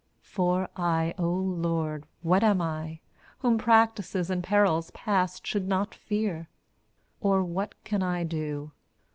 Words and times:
For 0.23 0.67
I, 0.75 1.13
oh 1.19 1.29
Lord, 1.31 2.07
what 2.23 2.43
am 2.43 2.59
I, 2.59 3.01
whom 3.37 3.59
practices 3.59 4.31
and 4.31 4.43
perils 4.43 4.89
past 4.95 5.45
should 5.45 5.67
not 5.67 5.93
fear? 5.93 6.49
Or 7.19 7.43
what 7.43 7.75
can 7.83 8.01
I 8.01 8.23
do? 8.23 8.71